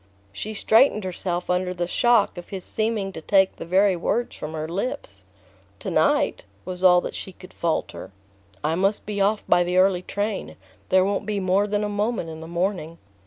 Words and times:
She 0.33 0.55
straightened 0.55 1.03
herself 1.03 1.47
under 1.47 1.75
the 1.75 1.85
shock 1.85 2.35
of 2.35 2.49
his 2.49 2.63
seeming 2.63 3.11
to 3.11 3.21
take 3.21 3.55
the 3.57 3.67
very 3.67 3.95
words 3.95 4.35
from 4.35 4.53
her 4.53 4.67
lips. 4.67 5.27
"To 5.77 5.91
night?" 5.91 6.43
was 6.65 6.83
all 6.83 7.01
that 7.01 7.13
she 7.13 7.31
could 7.31 7.53
falter. 7.53 8.09
"I 8.63 8.73
must 8.73 9.05
be 9.05 9.21
off 9.21 9.43
by 9.47 9.63
the 9.63 9.77
early 9.77 10.01
train. 10.01 10.55
There 10.89 11.05
won't 11.05 11.27
be 11.27 11.39
more 11.39 11.67
than 11.67 11.83
a 11.83 11.87
moment 11.87 12.31
in 12.31 12.39
the 12.41 12.47
morning." 12.47 12.97